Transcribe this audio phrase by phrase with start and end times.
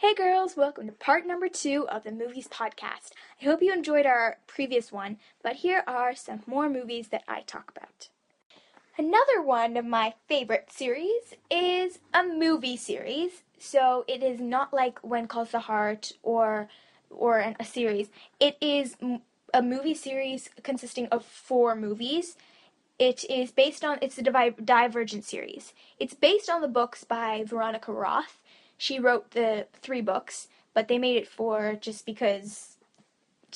[0.00, 3.10] Hey girls, welcome to part number two of the Movies Podcast.
[3.42, 7.40] I hope you enjoyed our previous one, but here are some more movies that I
[7.40, 8.08] talk about.
[8.96, 13.42] Another one of my favorite series is a movie series.
[13.58, 16.68] So it is not like When Calls the Heart or
[17.10, 18.08] or an, a series.
[18.38, 18.96] It is
[19.52, 22.36] a movie series consisting of four movies.
[23.00, 25.74] It is based on it's the Divi- Divergent series.
[25.98, 28.38] It's based on the books by Veronica Roth
[28.78, 32.76] she wrote the three books, but they made it four just because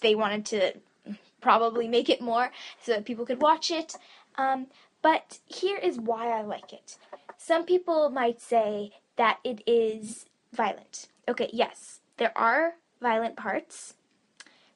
[0.00, 2.50] they wanted to probably make it more
[2.82, 3.94] so that people could watch it.
[4.36, 4.66] Um,
[5.02, 6.96] but here is why I like it.
[7.36, 11.08] Some people might say that it is violent.
[11.28, 13.94] Okay, yes, there are violent parts,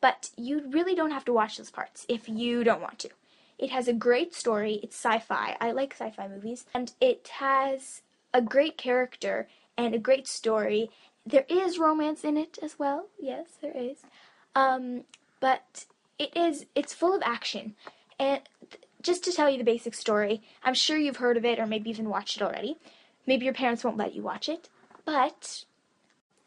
[0.00, 3.10] but you really don't have to watch those parts if you don't want to.
[3.58, 4.80] It has a great story.
[4.82, 5.56] It's sci fi.
[5.60, 6.64] I like sci fi movies.
[6.72, 10.90] And it has a great character and a great story.
[11.24, 13.06] There is romance in it as well.
[13.18, 13.98] Yes, there is.
[14.54, 15.04] Um,
[15.40, 15.86] but
[16.18, 17.76] it is it's full of action.
[18.18, 21.60] And th- just to tell you the basic story, I'm sure you've heard of it
[21.60, 22.76] or maybe even watched it already.
[23.26, 24.68] Maybe your parents won't let you watch it,
[25.04, 25.64] but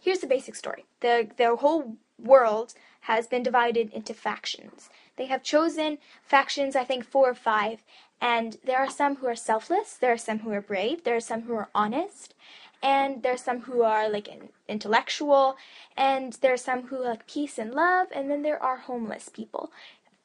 [0.00, 0.84] here's the basic story.
[1.00, 4.88] The the whole world has been divided into factions.
[5.16, 7.82] They have chosen factions, I think four or five,
[8.20, 11.20] and there are some who are selfless, there are some who are brave, there are
[11.20, 12.34] some who are honest,
[12.82, 14.28] and there's some who are like
[14.68, 15.56] intellectual,
[15.96, 19.70] and there's some who like peace and love, and then there are homeless people.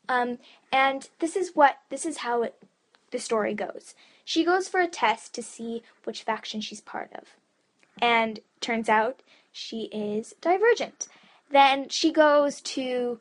[0.09, 0.39] Um,
[0.71, 2.55] and this is what this is how it
[3.11, 3.95] the story goes.
[4.25, 7.35] She goes for a test to see which faction she's part of,
[8.01, 11.07] and turns out she is divergent.
[11.49, 13.19] Then she goes to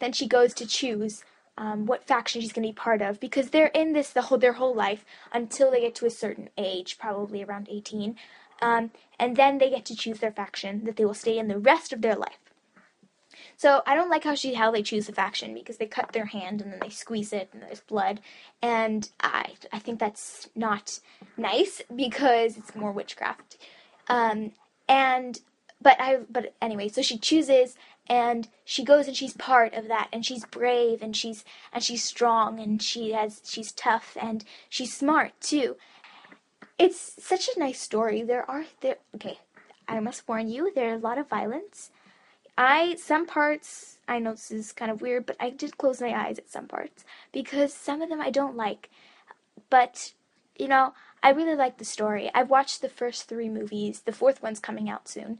[0.00, 1.24] then she goes to choose
[1.56, 4.38] um, what faction she's going to be part of because they're in this the whole
[4.38, 8.16] their whole life until they get to a certain age, probably around 18.
[8.60, 11.58] Um, and then they get to choose their faction that they will stay in the
[11.58, 12.38] rest of their life.
[13.56, 16.26] So I don't like how she how they choose the faction because they cut their
[16.26, 18.20] hand and then they squeeze it and there's blood,
[18.62, 21.00] and I I think that's not
[21.36, 23.58] nice because it's more witchcraft.
[24.08, 24.52] Um,
[24.88, 25.40] and
[25.82, 27.76] but I but anyway, so she chooses
[28.08, 32.02] and she goes and she's part of that and she's brave and she's and she's
[32.02, 35.76] strong and she has she's tough and she's smart too
[36.78, 38.22] it's such a nice story.
[38.22, 39.38] There are there okay,
[39.86, 41.90] I must warn you, there are a lot of violence.
[42.56, 46.14] I some parts I know this is kind of weird, but I did close my
[46.14, 48.90] eyes at some parts because some of them I don't like.
[49.70, 50.12] But
[50.56, 52.30] you know, I really like the story.
[52.34, 54.00] I've watched the first 3 movies.
[54.00, 55.38] The fourth one's coming out soon.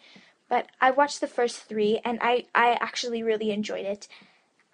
[0.49, 4.09] But I watched the first 3 and I I actually really enjoyed it.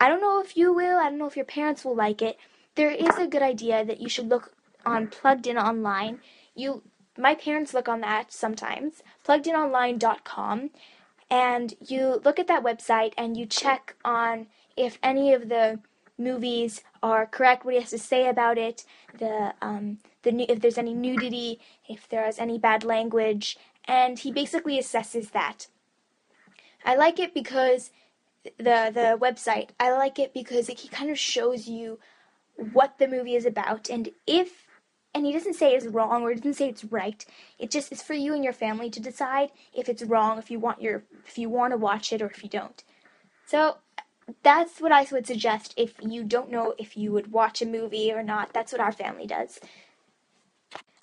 [0.00, 0.98] I don't know if you will.
[0.98, 2.36] I don't know if your parents will like it.
[2.74, 4.52] There is a good idea that you should look
[4.84, 6.20] on Plugged In Online
[6.54, 6.82] you
[7.16, 10.70] my parents look on that sometimes pluggedinonline.com
[11.30, 15.78] and you look at that website and you check on if any of the
[16.18, 18.84] movies are correct what he has to say about it
[19.18, 24.32] the um the if there's any nudity if there is any bad language and he
[24.32, 25.66] basically assesses that.
[26.84, 27.90] I like it because
[28.58, 31.98] the the website i like it because it, he kind of shows you
[32.74, 34.66] what the movie is about and if
[35.14, 37.24] and he doesn't say it's wrong or he doesn't say it's right.
[37.58, 40.58] It just is for you and your family to decide if it's wrong, if you
[40.58, 42.82] want your if you want to watch it or if you don't.
[43.46, 43.78] So
[44.42, 48.12] that's what I would suggest if you don't know if you would watch a movie
[48.12, 48.52] or not.
[48.52, 49.60] That's what our family does.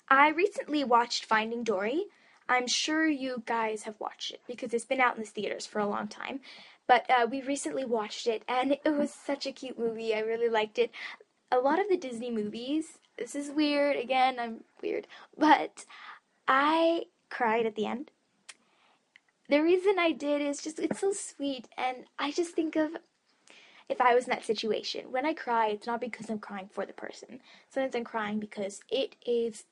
[0.08, 2.04] I recently watched Finding Dory.
[2.48, 5.78] I'm sure you guys have watched it because it's been out in the theaters for
[5.78, 6.40] a long time.
[6.86, 10.14] But uh, we recently watched it and it was such a cute movie.
[10.14, 10.90] I really liked it.
[11.52, 13.96] A lot of the Disney movies this is weird.
[13.96, 15.06] Again, I'm weird.
[15.36, 15.84] But
[16.48, 18.10] I cried at the end.
[19.48, 21.68] The reason I did is just, it's so sweet.
[21.76, 22.96] And I just think of
[23.88, 25.12] if I was in that situation.
[25.12, 27.40] When I cry, it's not because I'm crying for the person.
[27.68, 29.64] Sometimes I'm crying because it is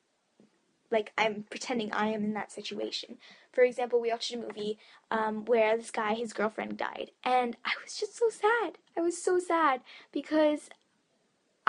[0.91, 3.17] like I'm pretending I am in that situation.
[3.53, 4.79] For example, we watched a movie
[5.11, 8.79] um, where this guy, his girlfriend died, and I was just so sad.
[8.97, 10.69] I was so sad because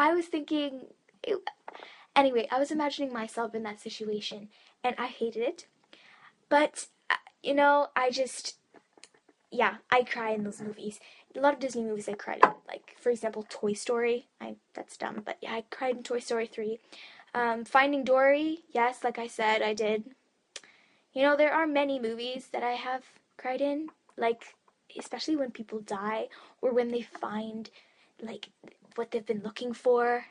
[0.01, 0.87] I was thinking,
[1.23, 1.37] it,
[2.15, 4.49] Anyway, I was imagining myself in that situation
[4.83, 5.65] and I hated it.
[6.49, 8.57] But, uh, you know, I just,
[9.49, 10.99] yeah, I cry in those movies.
[11.35, 12.51] A lot of Disney movies I cried in.
[12.67, 14.27] Like, for example, Toy Story.
[14.41, 16.79] I That's dumb, but yeah, I cried in Toy Story 3.
[17.33, 20.03] Um, Finding Dory, yes, like I said, I did.
[21.13, 23.03] You know, there are many movies that I have
[23.37, 23.87] cried in.
[24.17, 24.55] Like,
[24.99, 26.27] especially when people die
[26.61, 27.69] or when they find,
[28.21, 28.49] like,
[28.95, 30.25] what they've been looking for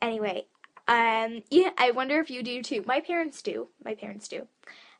[0.00, 0.46] Anyway,
[0.86, 2.84] um, yeah, I wonder if you do too.
[2.86, 3.68] My parents do.
[3.84, 4.46] My parents do.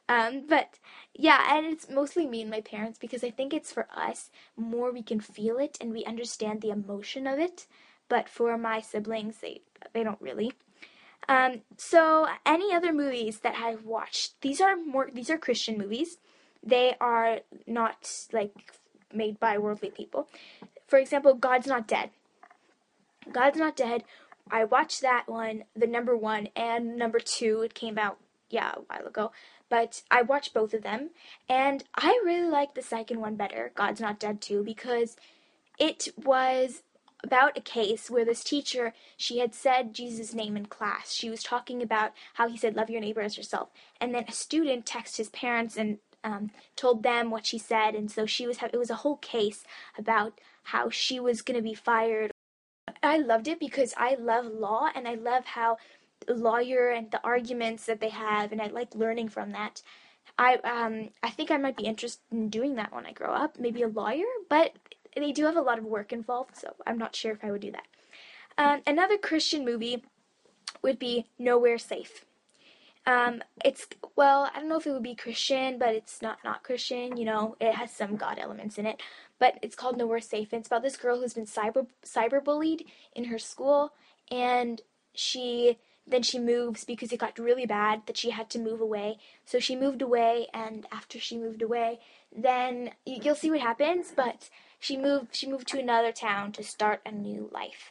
[0.08, 0.78] Um, but
[1.14, 4.92] yeah, and it's mostly me and my parents because I think it's for us more
[4.92, 7.66] we can feel it and we understand the emotion of it.
[8.08, 10.52] But for my siblings, they they don't really.
[11.28, 16.18] Um, so any other movies that I've watched, these are more these are Christian movies.
[16.64, 18.52] They are not like
[19.12, 20.28] made by worldly people.
[20.88, 22.10] For example, God's Not Dead.
[23.32, 24.04] God's Not Dead.
[24.50, 27.62] I watched that one, the number one and number two.
[27.62, 28.18] It came out
[28.50, 29.32] yeah a while ago,
[29.68, 31.10] but I watched both of them,
[31.48, 35.16] and I really like the second one better, God's Not Dead too, because
[35.78, 36.82] it was
[37.22, 41.12] about a case where this teacher she had said Jesus' name in class.
[41.12, 43.68] She was talking about how he said love your neighbor as yourself,
[44.00, 48.10] and then a student texted his parents and um, told them what she said, and
[48.10, 48.58] so she was.
[48.62, 49.64] it was a whole case
[49.96, 52.32] about how she was going to be fired.
[53.02, 55.78] I loved it because I love law and I love how
[56.26, 59.82] the lawyer and the arguments that they have, and I like learning from that.
[60.38, 63.58] I um I think I might be interested in doing that when I grow up,
[63.58, 64.72] maybe a lawyer, but
[65.16, 67.62] they do have a lot of work involved, so I'm not sure if I would
[67.62, 67.86] do that.
[68.56, 70.04] Um, another Christian movie
[70.82, 72.24] would be Nowhere Safe.
[73.08, 76.62] Um, it's well, I don't know if it would be Christian, but it's not not
[76.62, 77.16] Christian.
[77.16, 79.00] You know, it has some God elements in it.
[79.38, 82.84] But it's called Nowhere Safe, and it's about this girl who's been cyber cyberbullied
[83.14, 83.94] in her school,
[84.30, 84.82] and
[85.14, 89.16] she then she moves because it got really bad that she had to move away.
[89.46, 92.00] So she moved away, and after she moved away,
[92.36, 94.12] then you'll see what happens.
[94.14, 97.90] But she moved she moved to another town to start a new life.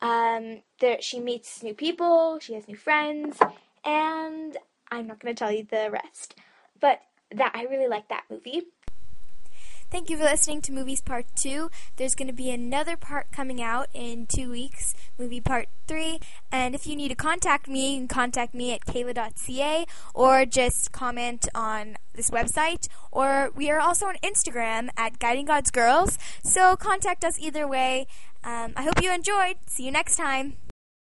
[0.00, 3.38] Um, there she meets new people, she has new friends,
[3.86, 4.58] and
[4.90, 6.34] I'm not going to tell you the rest.
[6.80, 7.00] But
[7.32, 8.64] that I really like that movie.
[9.88, 11.70] Thank you for listening to Movies Part 2.
[11.96, 16.18] There's going to be another part coming out in two weeks, movie part 3.
[16.50, 20.90] And if you need to contact me, you can contact me at kayla.ca or just
[20.90, 22.88] comment on this website.
[23.12, 26.18] Or we are also on Instagram at Guiding God's Girls.
[26.42, 28.08] So contact us either way.
[28.42, 29.56] Um, I hope you enjoyed.
[29.66, 30.56] See you next time.